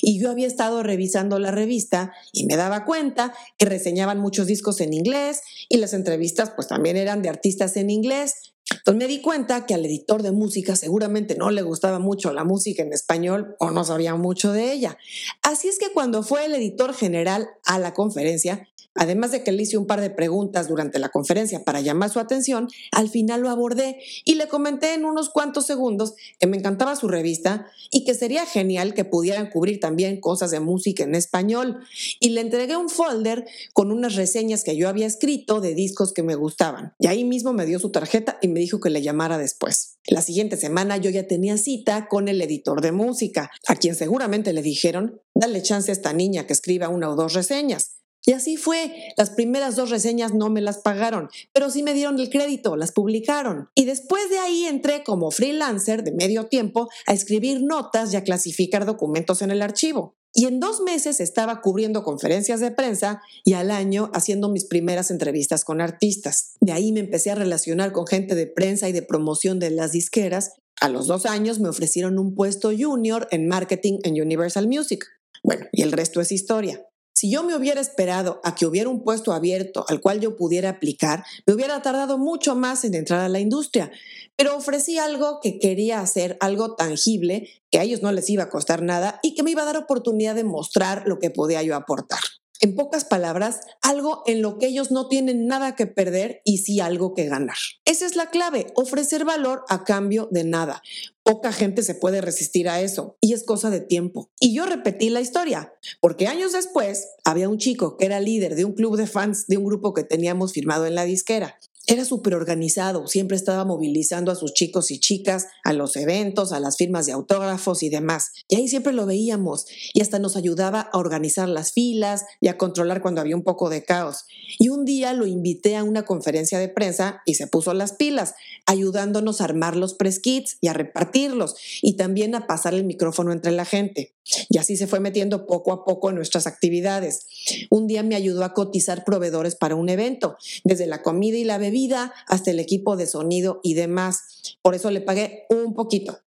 Y 0.03 0.19
yo 0.19 0.29
había 0.29 0.45
estado 0.45 0.83
revisando 0.83 1.39
la 1.39 1.49
revista 1.49 2.13
y 2.33 2.45
me 2.45 2.55
daba 2.55 2.85
cuenta 2.85 3.33
que 3.57 3.65
reseñaban 3.65 4.19
muchos 4.19 4.45
discos 4.45 4.79
en 4.79 4.93
inglés 4.93 5.41
y 5.69 5.77
las 5.77 5.93
entrevistas 5.93 6.51
pues 6.51 6.67
también 6.67 6.97
eran 6.97 7.23
de 7.23 7.29
artistas 7.29 7.77
en 7.77 7.89
inglés 7.89 8.53
Entonces 8.69 8.95
me 8.95 9.07
di 9.07 9.21
cuenta 9.21 9.65
que 9.65 9.73
al 9.73 9.85
editor 9.85 10.23
de 10.23 10.31
música 10.31 10.75
seguramente 10.75 11.35
no 11.35 11.51
le 11.51 11.61
gustaba 11.61 11.99
mucho 11.99 12.33
la 12.33 12.43
música 12.43 12.83
en 12.83 12.93
español 12.93 13.55
o 13.59 13.71
no 13.71 13.83
sabía 13.83 14.15
mucho 14.15 14.51
de 14.51 14.73
ella. 14.73 14.97
Así 15.41 15.67
es 15.67 15.79
que 15.79 15.91
cuando 15.93 16.23
fue 16.23 16.45
el 16.45 16.55
editor 16.55 16.93
general 16.93 17.47
a 17.65 17.79
la 17.79 17.93
conferencia, 17.93 18.67
Además 18.97 19.31
de 19.31 19.43
que 19.43 19.51
le 19.51 19.63
hice 19.63 19.77
un 19.77 19.85
par 19.85 20.01
de 20.01 20.09
preguntas 20.09 20.67
durante 20.67 20.99
la 20.99 21.09
conferencia 21.09 21.63
para 21.63 21.81
llamar 21.81 22.09
su 22.09 22.19
atención, 22.19 22.67
al 22.91 23.09
final 23.09 23.41
lo 23.41 23.49
abordé 23.49 23.99
y 24.25 24.35
le 24.35 24.47
comenté 24.47 24.93
en 24.93 25.05
unos 25.05 25.29
cuantos 25.29 25.65
segundos 25.65 26.15
que 26.39 26.47
me 26.47 26.57
encantaba 26.57 26.95
su 26.95 27.07
revista 27.07 27.67
y 27.91 28.03
que 28.03 28.15
sería 28.15 28.45
genial 28.45 28.93
que 28.93 29.05
pudieran 29.05 29.49
cubrir 29.49 29.79
también 29.79 30.19
cosas 30.19 30.51
de 30.51 30.59
música 30.59 31.03
en 31.03 31.15
español. 31.15 31.79
Y 32.19 32.29
le 32.29 32.41
entregué 32.41 32.75
un 32.75 32.89
folder 32.89 33.45
con 33.73 33.91
unas 33.91 34.15
reseñas 34.15 34.63
que 34.63 34.75
yo 34.75 34.89
había 34.89 35.05
escrito 35.05 35.61
de 35.61 35.75
discos 35.75 36.11
que 36.13 36.23
me 36.23 36.35
gustaban. 36.35 36.93
Y 36.99 37.07
ahí 37.07 37.23
mismo 37.23 37.53
me 37.53 37.65
dio 37.65 37.79
su 37.79 37.91
tarjeta 37.91 38.39
y 38.41 38.47
me 38.47 38.59
dijo 38.59 38.79
que 38.79 38.89
le 38.89 39.01
llamara 39.01 39.37
después. 39.37 39.97
La 40.07 40.21
siguiente 40.21 40.57
semana 40.57 40.97
yo 40.97 41.09
ya 41.09 41.27
tenía 41.27 41.57
cita 41.57 42.07
con 42.07 42.29
el 42.29 42.41
editor 42.41 42.81
de 42.81 42.91
música, 42.93 43.51
a 43.67 43.75
quien 43.75 43.93
seguramente 43.93 44.53
le 44.53 44.61
dijeron, 44.61 45.21
dale 45.35 45.61
chance 45.61 45.91
a 45.91 45.93
esta 45.93 46.13
niña 46.13 46.47
que 46.47 46.53
escriba 46.53 46.89
una 46.89 47.09
o 47.09 47.15
dos 47.15 47.33
reseñas. 47.33 47.97
Y 48.27 48.33
así 48.33 48.57
fue. 48.57 48.93
Las 49.15 49.29
primeras 49.29 49.77
dos 49.77 49.89
reseñas 49.89 50.33
no 50.33 50.49
me 50.49 50.59
las 50.59 50.79
pagaron, 50.79 51.29
pero 51.53 51.69
sí 51.69 51.81
me 51.81 51.93
dieron 51.93 52.19
el 52.19 52.29
crédito, 52.29 52.75
las 52.75 52.91
publicaron. 52.91 53.69
Y 53.73 53.85
después 53.85 54.29
de 54.29 54.37
ahí 54.37 54.65
entré 54.65 55.05
como 55.05 55.31
freelancer 55.31 56.03
de 56.03 56.11
medio 56.11 56.47
tiempo 56.47 56.89
a 57.05 57.13
escribir 57.13 57.63
notas 57.63 58.11
y 58.11 58.17
a 58.17 58.25
clasificar 58.25 58.85
documentos 58.85 59.41
en 59.41 59.51
el 59.51 59.61
archivo. 59.61 60.17
Y 60.33 60.45
en 60.45 60.59
dos 60.59 60.81
meses 60.81 61.21
estaba 61.21 61.61
cubriendo 61.61 62.03
conferencias 62.03 62.59
de 62.59 62.71
prensa 62.71 63.21
y 63.45 63.53
al 63.53 63.71
año 63.71 64.11
haciendo 64.13 64.49
mis 64.49 64.65
primeras 64.65 65.09
entrevistas 65.09 65.63
con 65.63 65.79
artistas. 65.79 66.57
De 66.59 66.73
ahí 66.73 66.91
me 66.91 66.99
empecé 66.99 67.31
a 67.31 67.35
relacionar 67.35 67.93
con 67.93 68.07
gente 68.07 68.35
de 68.35 68.45
prensa 68.45 68.89
y 68.89 68.91
de 68.91 69.03
promoción 69.03 69.57
de 69.59 69.69
las 69.69 69.93
disqueras. 69.93 70.51
A 70.81 70.89
los 70.89 71.07
dos 71.07 71.25
años 71.25 71.61
me 71.61 71.69
ofrecieron 71.69 72.19
un 72.19 72.35
puesto 72.35 72.71
junior 72.77 73.29
en 73.31 73.47
marketing 73.47 73.99
en 74.03 74.21
Universal 74.21 74.67
Music. 74.67 75.05
Bueno, 75.43 75.65
y 75.71 75.81
el 75.83 75.93
resto 75.93 76.19
es 76.19 76.33
historia. 76.33 76.83
Si 77.17 77.31
yo 77.31 77.41
me 77.41 77.55
hubiera 77.55 77.81
esperado 77.81 78.39
a 78.43 78.53
que 78.53 78.67
hubiera 78.67 78.91
un 78.91 79.03
puesto 79.03 79.33
abierto 79.33 79.83
al 79.89 80.01
cual 80.01 80.19
yo 80.19 80.35
pudiera 80.35 80.69
aplicar, 80.69 81.25
me 81.47 81.53
hubiera 81.55 81.81
tardado 81.81 82.19
mucho 82.19 82.55
más 82.55 82.83
en 82.83 82.93
entrar 82.93 83.21
a 83.21 83.27
la 83.27 83.39
industria, 83.39 83.89
pero 84.35 84.55
ofrecí 84.55 84.99
algo 84.99 85.39
que 85.41 85.57
quería 85.57 85.99
hacer, 85.99 86.37
algo 86.41 86.75
tangible, 86.75 87.49
que 87.71 87.79
a 87.79 87.81
ellos 87.81 88.03
no 88.03 88.11
les 88.11 88.29
iba 88.29 88.43
a 88.43 88.49
costar 88.49 88.83
nada 88.83 89.19
y 89.23 89.33
que 89.33 89.41
me 89.41 89.49
iba 89.49 89.63
a 89.63 89.65
dar 89.65 89.77
oportunidad 89.77 90.35
de 90.35 90.43
mostrar 90.43 91.07
lo 91.07 91.17
que 91.17 91.31
podía 91.31 91.63
yo 91.63 91.75
aportar. 91.75 92.19
En 92.59 92.75
pocas 92.75 93.05
palabras, 93.05 93.61
algo 93.81 94.23
en 94.25 94.41
lo 94.41 94.57
que 94.57 94.67
ellos 94.67 94.91
no 94.91 95.07
tienen 95.07 95.47
nada 95.47 95.75
que 95.75 95.85
perder 95.85 96.41
y 96.43 96.59
sí 96.59 96.79
algo 96.79 97.13
que 97.13 97.25
ganar. 97.25 97.57
Esa 97.85 98.05
es 98.05 98.15
la 98.15 98.29
clave, 98.29 98.67
ofrecer 98.75 99.25
valor 99.25 99.63
a 99.69 99.83
cambio 99.83 100.27
de 100.31 100.43
nada. 100.43 100.81
Poca 101.23 101.51
gente 101.51 101.83
se 101.83 101.93
puede 101.93 102.21
resistir 102.21 102.69
a 102.69 102.81
eso 102.81 103.17
y 103.21 103.33
es 103.33 103.43
cosa 103.43 103.69
de 103.69 103.81
tiempo. 103.81 104.31
Y 104.39 104.53
yo 104.53 104.65
repetí 104.65 105.09
la 105.09 105.21
historia, 105.21 105.73
porque 105.99 106.27
años 106.27 106.53
después 106.53 107.09
había 107.25 107.49
un 107.49 107.57
chico 107.57 107.97
que 107.97 108.05
era 108.05 108.19
líder 108.19 108.55
de 108.55 108.65
un 108.65 108.73
club 108.73 108.97
de 108.97 109.07
fans 109.07 109.45
de 109.47 109.57
un 109.57 109.65
grupo 109.65 109.93
que 109.93 110.03
teníamos 110.03 110.53
firmado 110.53 110.85
en 110.85 110.95
la 110.95 111.03
disquera 111.03 111.57
era 111.87 112.03
súper 112.03 112.35
organizado, 112.35 113.07
siempre 113.07 113.37
estaba 113.37 113.63
movilizando 113.63 114.29
a 114.29 114.35
sus 114.35 114.53
chicos 114.53 114.91
y 114.91 114.99
chicas 114.99 115.47
a 115.63 115.71
los 115.71 115.95
eventos, 115.95 116.51
a 116.51 116.59
las 116.59 116.75
firmas 116.75 117.05
de 117.05 117.13
autógrafos 117.13 117.81
y 117.81 117.89
demás. 117.89 118.31
Y 118.49 118.57
ahí 118.57 118.67
siempre 118.67 118.91
lo 118.91 119.05
veíamos 119.05 119.65
y 119.93 120.01
hasta 120.01 120.19
nos 120.19 120.35
ayudaba 120.35 120.81
a 120.81 120.97
organizar 120.97 121.47
las 121.47 121.71
filas 121.71 122.25
y 122.41 122.49
a 122.49 122.57
controlar 122.57 123.01
cuando 123.01 123.21
había 123.21 123.37
un 123.37 123.43
poco 123.43 123.69
de 123.69 123.85
caos. 123.85 124.25
Y 124.59 124.67
un 124.67 124.83
día 124.83 125.13
lo 125.13 125.25
invité 125.25 125.77
a 125.77 125.85
una 125.85 126.03
conferencia 126.03 126.59
de 126.59 126.67
prensa 126.67 127.21
y 127.25 127.35
se 127.35 127.47
puso 127.47 127.73
las 127.73 127.93
pilas, 127.93 128.35
ayudándonos 128.65 129.39
a 129.39 129.45
armar 129.45 129.77
los 129.77 129.93
press 129.93 130.19
kits 130.19 130.57
y 130.59 130.67
a 130.67 130.73
repartirlos 130.73 131.55
y 131.81 131.95
también 131.95 132.35
a 132.35 132.47
pasar 132.47 132.73
el 132.73 132.83
micrófono 132.83 133.31
entre 133.31 133.53
la 133.53 133.63
gente. 133.63 134.16
Y 134.49 134.57
así 134.57 134.77
se 134.77 134.87
fue 134.87 134.99
metiendo 134.99 135.45
poco 135.45 135.71
a 135.71 135.85
poco 135.85 136.09
en 136.09 136.15
nuestras 136.15 136.47
actividades. 136.47 137.27
Un 137.69 137.87
día 137.87 138.03
me 138.03 138.15
ayudó 138.15 138.43
a 138.43 138.53
cotizar 138.53 139.03
proveedores 139.03 139.55
para 139.55 139.75
un 139.75 139.89
evento, 139.89 140.37
desde 140.63 140.87
la 140.87 141.01
comida 141.01 141.37
y 141.37 141.43
la 141.43 141.57
bebida 141.57 142.13
hasta 142.27 142.51
el 142.51 142.59
equipo 142.59 142.97
de 142.97 143.07
sonido 143.07 143.59
y 143.63 143.73
demás. 143.73 144.57
Por 144.61 144.75
eso 144.75 144.91
le 144.91 145.01
pagué 145.01 145.45
un 145.49 145.73
poquito. 145.73 146.19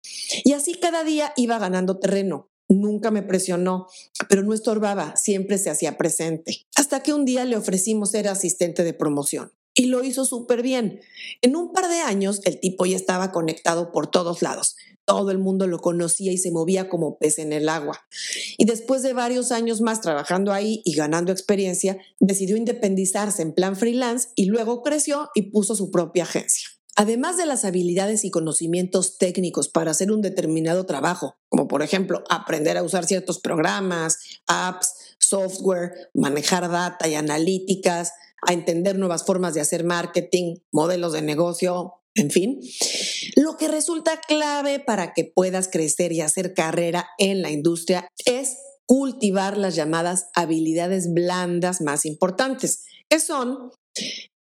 Y 0.44 0.52
así 0.52 0.74
cada 0.74 1.04
día 1.04 1.32
iba 1.36 1.58
ganando 1.58 1.98
terreno. 1.98 2.50
Nunca 2.68 3.10
me 3.10 3.22
presionó, 3.22 3.86
pero 4.28 4.42
no 4.42 4.52
estorbaba, 4.52 5.16
siempre 5.16 5.56
se 5.56 5.70
hacía 5.70 5.96
presente. 5.96 6.66
Hasta 6.76 7.02
que 7.02 7.14
un 7.14 7.24
día 7.24 7.46
le 7.46 7.56
ofrecimos 7.56 8.10
ser 8.10 8.28
asistente 8.28 8.84
de 8.84 8.92
promoción 8.92 9.52
y 9.78 9.86
lo 9.86 10.02
hizo 10.02 10.24
súper 10.24 10.60
bien. 10.62 11.00
En 11.40 11.54
un 11.54 11.72
par 11.72 11.88
de 11.88 12.00
años 12.00 12.40
el 12.44 12.58
tipo 12.58 12.84
ya 12.84 12.96
estaba 12.96 13.30
conectado 13.30 13.92
por 13.92 14.10
todos 14.10 14.42
lados. 14.42 14.74
Todo 15.04 15.30
el 15.30 15.38
mundo 15.38 15.68
lo 15.68 15.78
conocía 15.78 16.32
y 16.32 16.36
se 16.36 16.50
movía 16.50 16.88
como 16.88 17.16
pez 17.16 17.38
en 17.38 17.52
el 17.52 17.68
agua. 17.68 18.04
Y 18.58 18.64
después 18.64 19.02
de 19.02 19.12
varios 19.12 19.52
años 19.52 19.80
más 19.80 20.00
trabajando 20.00 20.52
ahí 20.52 20.82
y 20.84 20.96
ganando 20.96 21.30
experiencia, 21.30 21.96
decidió 22.18 22.56
independizarse 22.56 23.40
en 23.40 23.54
plan 23.54 23.76
freelance 23.76 24.30
y 24.34 24.46
luego 24.46 24.82
creció 24.82 25.30
y 25.36 25.52
puso 25.52 25.76
su 25.76 25.92
propia 25.92 26.24
agencia. 26.24 26.68
Además 26.96 27.36
de 27.36 27.46
las 27.46 27.64
habilidades 27.64 28.24
y 28.24 28.32
conocimientos 28.32 29.18
técnicos 29.18 29.68
para 29.68 29.92
hacer 29.92 30.10
un 30.10 30.22
determinado 30.22 30.86
trabajo, 30.86 31.36
como 31.48 31.68
por 31.68 31.82
ejemplo 31.82 32.24
aprender 32.28 32.76
a 32.76 32.82
usar 32.82 33.06
ciertos 33.06 33.38
programas, 33.38 34.18
apps, 34.48 35.07
software, 35.28 35.92
manejar 36.14 36.70
data 36.70 37.08
y 37.08 37.14
analíticas, 37.14 38.12
a 38.46 38.52
entender 38.52 38.98
nuevas 38.98 39.24
formas 39.24 39.54
de 39.54 39.60
hacer 39.60 39.84
marketing, 39.84 40.56
modelos 40.72 41.12
de 41.12 41.22
negocio, 41.22 41.94
en 42.14 42.30
fin. 42.30 42.60
Lo 43.36 43.56
que 43.56 43.68
resulta 43.68 44.20
clave 44.20 44.80
para 44.80 45.12
que 45.12 45.24
puedas 45.24 45.68
crecer 45.68 46.12
y 46.12 46.20
hacer 46.20 46.54
carrera 46.54 47.08
en 47.18 47.42
la 47.42 47.50
industria 47.50 48.08
es 48.26 48.56
cultivar 48.86 49.56
las 49.56 49.74
llamadas 49.74 50.28
habilidades 50.34 51.12
blandas 51.12 51.80
más 51.80 52.04
importantes, 52.04 52.84
que 53.08 53.20
son 53.20 53.70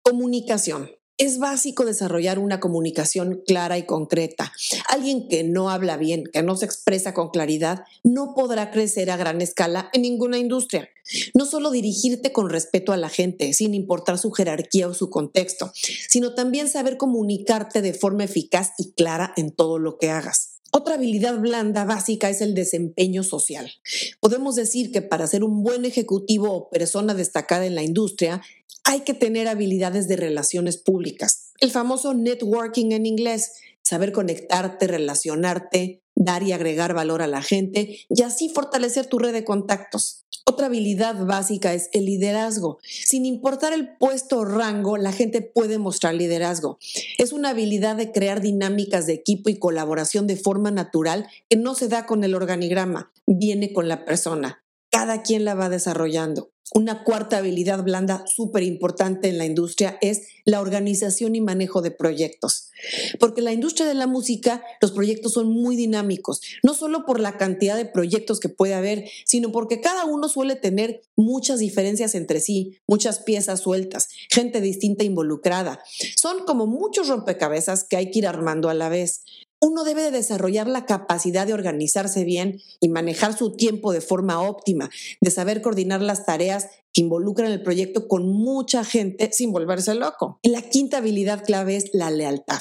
comunicación, 0.02 0.90
es 1.18 1.38
básico 1.38 1.84
desarrollar 1.84 2.38
una 2.38 2.60
comunicación 2.60 3.42
clara 3.44 3.76
y 3.76 3.84
concreta. 3.84 4.52
Alguien 4.88 5.28
que 5.28 5.42
no 5.42 5.68
habla 5.68 5.96
bien, 5.96 6.24
que 6.32 6.42
no 6.42 6.56
se 6.56 6.64
expresa 6.64 7.12
con 7.12 7.30
claridad, 7.30 7.84
no 8.04 8.34
podrá 8.34 8.70
crecer 8.70 9.10
a 9.10 9.16
gran 9.16 9.42
escala 9.42 9.90
en 9.92 10.02
ninguna 10.02 10.38
industria. 10.38 10.88
No 11.34 11.44
solo 11.44 11.70
dirigirte 11.70 12.32
con 12.32 12.50
respeto 12.50 12.92
a 12.92 12.96
la 12.96 13.08
gente, 13.08 13.52
sin 13.52 13.74
importar 13.74 14.18
su 14.18 14.30
jerarquía 14.30 14.88
o 14.88 14.94
su 14.94 15.10
contexto, 15.10 15.72
sino 16.08 16.34
también 16.34 16.68
saber 16.68 16.96
comunicarte 16.96 17.82
de 17.82 17.94
forma 17.94 18.24
eficaz 18.24 18.72
y 18.78 18.92
clara 18.92 19.32
en 19.36 19.50
todo 19.50 19.78
lo 19.78 19.98
que 19.98 20.10
hagas. 20.10 20.58
Otra 20.70 20.96
habilidad 20.96 21.38
blanda 21.38 21.86
básica 21.86 22.28
es 22.28 22.42
el 22.42 22.54
desempeño 22.54 23.22
social. 23.22 23.72
Podemos 24.20 24.54
decir 24.54 24.92
que 24.92 25.00
para 25.00 25.26
ser 25.26 25.42
un 25.42 25.62
buen 25.62 25.86
ejecutivo 25.86 26.52
o 26.52 26.68
persona 26.68 27.14
destacada 27.14 27.64
en 27.64 27.74
la 27.74 27.82
industria, 27.82 28.42
hay 28.84 29.00
que 29.00 29.14
tener 29.14 29.48
habilidades 29.48 30.08
de 30.08 30.16
relaciones 30.16 30.78
públicas. 30.78 31.52
El 31.60 31.70
famoso 31.70 32.14
networking 32.14 32.92
en 32.92 33.04
inglés, 33.06 33.52
saber 33.82 34.12
conectarte, 34.12 34.86
relacionarte, 34.86 36.02
dar 36.14 36.42
y 36.42 36.52
agregar 36.52 36.94
valor 36.94 37.22
a 37.22 37.26
la 37.26 37.42
gente 37.42 38.00
y 38.08 38.22
así 38.22 38.48
fortalecer 38.48 39.06
tu 39.06 39.18
red 39.18 39.32
de 39.32 39.44
contactos. 39.44 40.24
Otra 40.44 40.66
habilidad 40.66 41.26
básica 41.26 41.74
es 41.74 41.90
el 41.92 42.06
liderazgo. 42.06 42.78
Sin 42.82 43.26
importar 43.26 43.72
el 43.72 43.96
puesto 43.98 44.38
o 44.38 44.44
rango, 44.44 44.96
la 44.96 45.12
gente 45.12 45.42
puede 45.42 45.78
mostrar 45.78 46.14
liderazgo. 46.14 46.78
Es 47.18 47.32
una 47.32 47.50
habilidad 47.50 47.96
de 47.96 48.10
crear 48.10 48.40
dinámicas 48.40 49.06
de 49.06 49.12
equipo 49.12 49.50
y 49.50 49.58
colaboración 49.58 50.26
de 50.26 50.36
forma 50.36 50.70
natural 50.70 51.28
que 51.48 51.56
no 51.56 51.74
se 51.74 51.88
da 51.88 52.06
con 52.06 52.24
el 52.24 52.34
organigrama, 52.34 53.12
viene 53.26 53.72
con 53.72 53.88
la 53.88 54.04
persona. 54.04 54.64
Cada 54.90 55.22
quien 55.22 55.44
la 55.44 55.54
va 55.54 55.68
desarrollando. 55.68 56.50
Una 56.74 57.02
cuarta 57.02 57.38
habilidad 57.38 57.82
blanda 57.82 58.24
súper 58.26 58.62
importante 58.62 59.28
en 59.28 59.38
la 59.38 59.46
industria 59.46 59.96
es 60.02 60.28
la 60.44 60.60
organización 60.60 61.34
y 61.34 61.40
manejo 61.40 61.80
de 61.80 61.90
proyectos. 61.90 62.70
Porque 63.18 63.40
en 63.40 63.46
la 63.46 63.52
industria 63.52 63.86
de 63.86 63.94
la 63.94 64.06
música 64.06 64.62
los 64.82 64.92
proyectos 64.92 65.32
son 65.32 65.48
muy 65.48 65.76
dinámicos, 65.76 66.42
no 66.62 66.74
solo 66.74 67.06
por 67.06 67.20
la 67.20 67.38
cantidad 67.38 67.76
de 67.76 67.86
proyectos 67.86 68.38
que 68.38 68.50
puede 68.50 68.74
haber, 68.74 69.08
sino 69.24 69.50
porque 69.50 69.80
cada 69.80 70.04
uno 70.04 70.28
suele 70.28 70.56
tener 70.56 71.00
muchas 71.16 71.58
diferencias 71.58 72.14
entre 72.14 72.40
sí, 72.40 72.78
muchas 72.86 73.20
piezas 73.20 73.60
sueltas, 73.60 74.08
gente 74.30 74.60
distinta 74.60 75.04
involucrada. 75.04 75.80
Son 76.16 76.44
como 76.44 76.66
muchos 76.66 77.08
rompecabezas 77.08 77.84
que 77.84 77.96
hay 77.96 78.10
que 78.10 78.20
ir 78.20 78.26
armando 78.26 78.68
a 78.68 78.74
la 78.74 78.90
vez 78.90 79.22
uno 79.60 79.84
debe 79.84 80.10
desarrollar 80.10 80.68
la 80.68 80.86
capacidad 80.86 81.46
de 81.46 81.54
organizarse 81.54 82.24
bien 82.24 82.60
y 82.80 82.88
manejar 82.88 83.36
su 83.36 83.56
tiempo 83.56 83.92
de 83.92 84.00
forma 84.00 84.40
óptima, 84.40 84.90
de 85.20 85.30
saber 85.30 85.62
coordinar 85.62 86.00
las 86.00 86.26
tareas 86.26 86.68
que 86.92 87.00
involucran 87.02 87.50
el 87.50 87.62
proyecto 87.62 88.08
con 88.08 88.28
mucha 88.28 88.84
gente 88.84 89.30
sin 89.32 89.52
volverse 89.52 89.94
loco. 89.94 90.38
Y 90.42 90.50
la 90.50 90.62
quinta 90.62 90.98
habilidad 90.98 91.44
clave 91.44 91.76
es 91.76 91.90
la 91.92 92.10
lealtad. 92.10 92.60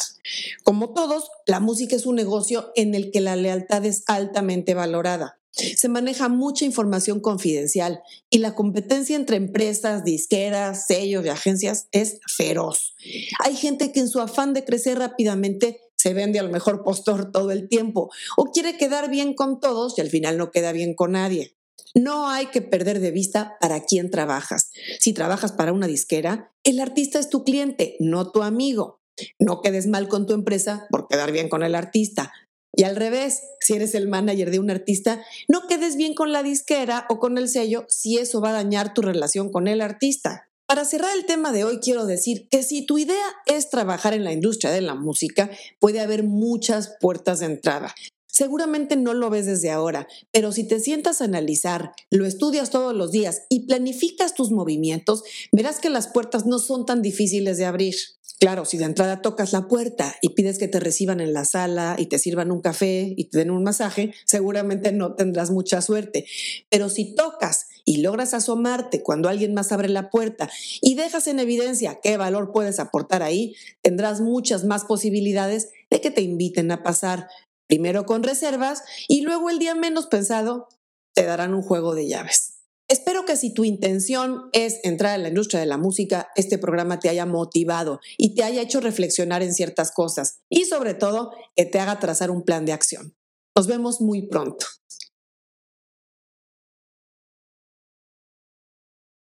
Como 0.63 0.93
todos, 0.93 1.29
la 1.45 1.59
música 1.59 1.95
es 1.95 2.05
un 2.05 2.15
negocio 2.15 2.71
en 2.75 2.95
el 2.95 3.11
que 3.11 3.21
la 3.21 3.35
lealtad 3.35 3.85
es 3.85 4.03
altamente 4.07 4.73
valorada. 4.73 5.39
Se 5.51 5.89
maneja 5.89 6.29
mucha 6.29 6.65
información 6.65 7.19
confidencial 7.19 8.01
y 8.29 8.37
la 8.39 8.53
competencia 8.53 9.15
entre 9.15 9.37
empresas, 9.37 10.03
disqueras, 10.03 10.85
sellos 10.85 11.25
y 11.25 11.29
agencias 11.29 11.87
es 11.91 12.19
feroz. 12.27 12.95
Hay 13.43 13.55
gente 13.55 13.91
que 13.91 14.01
en 14.01 14.07
su 14.07 14.19
afán 14.19 14.53
de 14.53 14.65
crecer 14.65 14.99
rápidamente 14.99 15.81
se 15.97 16.13
vende 16.13 16.39
al 16.39 16.49
mejor 16.49 16.83
postor 16.83 17.31
todo 17.31 17.51
el 17.51 17.67
tiempo 17.67 18.09
o 18.37 18.51
quiere 18.51 18.77
quedar 18.77 19.09
bien 19.09 19.33
con 19.33 19.59
todos 19.59 19.97
y 19.97 20.01
al 20.01 20.09
final 20.09 20.37
no 20.37 20.51
queda 20.51 20.71
bien 20.71 20.93
con 20.93 21.13
nadie. 21.13 21.55
No 21.95 22.29
hay 22.29 22.47
que 22.47 22.61
perder 22.61 22.99
de 22.99 23.11
vista 23.11 23.57
para 23.59 23.83
quién 23.83 24.11
trabajas. 24.11 24.71
Si 24.99 25.13
trabajas 25.13 25.51
para 25.51 25.73
una 25.73 25.87
disquera, 25.87 26.51
el 26.63 26.79
artista 26.79 27.17
es 27.17 27.29
tu 27.29 27.43
cliente, 27.43 27.95
no 27.99 28.31
tu 28.31 28.43
amigo. 28.43 29.01
No 29.39 29.61
quedes 29.61 29.87
mal 29.87 30.07
con 30.07 30.27
tu 30.27 30.33
empresa 30.33 30.87
por 30.91 31.07
quedar 31.07 31.31
bien 31.31 31.49
con 31.49 31.63
el 31.63 31.75
artista. 31.75 32.31
Y 32.73 32.83
al 32.83 32.95
revés, 32.95 33.41
si 33.59 33.73
eres 33.73 33.95
el 33.95 34.07
manager 34.07 34.51
de 34.51 34.59
un 34.59 34.69
artista, 34.69 35.23
no 35.47 35.67
quedes 35.67 35.95
bien 35.95 36.13
con 36.13 36.31
la 36.31 36.43
disquera 36.43 37.07
o 37.09 37.19
con 37.19 37.39
el 37.39 37.49
sello 37.49 37.85
si 37.89 38.19
eso 38.19 38.41
va 38.41 38.49
a 38.49 38.53
dañar 38.53 38.93
tu 38.93 39.01
relación 39.01 39.51
con 39.51 39.67
el 39.67 39.81
artista. 39.81 40.47
Para 40.67 40.83
cerrar 40.83 41.15
el 41.15 41.25
tema 41.25 41.53
de 41.53 41.63
hoy, 41.63 41.79
quiero 41.79 42.05
decir 42.05 42.49
que 42.49 42.61
si 42.61 42.85
tu 42.85 42.97
idea 42.97 43.25
es 43.45 43.69
trabajar 43.69 44.13
en 44.13 44.25
la 44.25 44.33
industria 44.33 44.69
de 44.69 44.81
la 44.81 44.95
música, 44.95 45.49
puede 45.79 46.01
haber 46.01 46.23
muchas 46.23 46.97
puertas 46.99 47.39
de 47.39 47.45
entrada. 47.45 47.95
Seguramente 48.25 48.97
no 48.97 49.13
lo 49.13 49.29
ves 49.29 49.45
desde 49.45 49.71
ahora, 49.71 50.09
pero 50.33 50.51
si 50.51 50.67
te 50.67 50.81
sientas 50.81 51.21
a 51.21 51.23
analizar, 51.23 51.93
lo 52.11 52.25
estudias 52.25 52.69
todos 52.69 52.93
los 52.93 53.13
días 53.13 53.43
y 53.47 53.65
planificas 53.65 54.33
tus 54.33 54.51
movimientos, 54.51 55.23
verás 55.53 55.79
que 55.79 55.89
las 55.89 56.09
puertas 56.09 56.45
no 56.45 56.59
son 56.59 56.85
tan 56.85 57.01
difíciles 57.01 57.57
de 57.57 57.65
abrir. 57.65 57.95
Claro, 58.37 58.65
si 58.65 58.77
de 58.77 58.83
entrada 58.83 59.21
tocas 59.21 59.53
la 59.53 59.69
puerta 59.69 60.17
y 60.21 60.29
pides 60.35 60.59
que 60.59 60.67
te 60.67 60.81
reciban 60.81 61.21
en 61.21 61.33
la 61.33 61.45
sala 61.45 61.95
y 61.97 62.07
te 62.07 62.19
sirvan 62.19 62.51
un 62.51 62.59
café 62.59 63.13
y 63.15 63.29
te 63.29 63.37
den 63.37 63.51
un 63.51 63.63
masaje, 63.63 64.13
seguramente 64.25 64.91
no 64.91 65.15
tendrás 65.15 65.49
mucha 65.49 65.81
suerte. 65.81 66.25
Pero 66.69 66.89
si 66.89 67.15
tocas 67.15 67.67
y 67.87 68.01
logras 68.01 68.33
asomarte 68.33 69.01
cuando 69.01 69.29
alguien 69.29 69.53
más 69.53 69.71
abre 69.71 69.87
la 69.87 70.09
puerta 70.09 70.49
y 70.81 70.95
dejas 70.95 71.25
en 71.27 71.39
evidencia 71.39 71.99
qué 72.03 72.17
valor 72.17 72.51
puedes 72.51 72.79
aportar 72.79 73.23
ahí, 73.23 73.55
tendrás 73.81 74.19
muchas 74.19 74.65
más 74.65 74.83
posibilidades 74.83 75.69
de 75.89 76.01
que 76.01 76.11
te 76.11 76.21
inviten 76.21 76.69
a 76.71 76.83
pasar, 76.83 77.29
primero 77.65 78.05
con 78.05 78.23
reservas 78.23 78.83
y 79.07 79.21
luego 79.21 79.49
el 79.49 79.57
día 79.57 79.73
menos 79.73 80.07
pensado 80.07 80.67
te 81.15 81.23
darán 81.23 81.53
un 81.53 81.61
juego 81.61 81.95
de 81.95 82.09
llaves. 82.09 82.55
Espero 82.89 83.23
que 83.23 83.37
si 83.37 83.53
tu 83.53 83.63
intención 83.63 84.49
es 84.51 84.81
entrar 84.83 85.15
en 85.15 85.23
la 85.23 85.29
industria 85.29 85.61
de 85.61 85.65
la 85.65 85.77
música, 85.77 86.27
este 86.35 86.57
programa 86.57 86.99
te 86.99 87.07
haya 87.07 87.25
motivado 87.25 88.01
y 88.17 88.35
te 88.35 88.43
haya 88.43 88.61
hecho 88.61 88.81
reflexionar 88.81 89.43
en 89.43 89.53
ciertas 89.53 89.93
cosas 89.93 90.39
y 90.49 90.65
sobre 90.65 90.93
todo 90.93 91.31
que 91.55 91.65
te 91.65 91.79
haga 91.79 91.99
trazar 91.99 92.31
un 92.31 92.43
plan 92.43 92.65
de 92.65 92.73
acción. 92.73 93.15
Nos 93.55 93.67
vemos 93.67 94.01
muy 94.01 94.27
pronto. 94.27 94.65